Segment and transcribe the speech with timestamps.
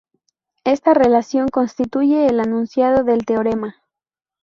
[0.63, 3.75] Esta relación constituye el enunciado del teorema.